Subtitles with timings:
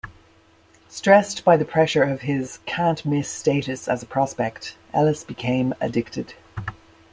[0.89, 6.33] Stressed by the pressure of his "can't-miss" status as a prospect, Ellis became addicted.